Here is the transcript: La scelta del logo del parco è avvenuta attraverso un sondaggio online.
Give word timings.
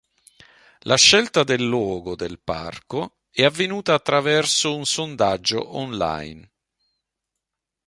La 0.85 0.95
scelta 0.95 1.43
del 1.43 1.63
logo 1.69 2.15
del 2.15 2.39
parco 2.39 3.17
è 3.29 3.43
avvenuta 3.43 3.93
attraverso 3.93 4.75
un 4.75 4.83
sondaggio 4.87 5.75
online. 5.77 6.49